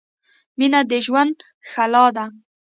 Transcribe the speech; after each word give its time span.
مینه 0.57 0.81
د 0.91 0.93
ژوند 1.05 1.35
ښلا 1.69 2.05
ده 2.15 2.25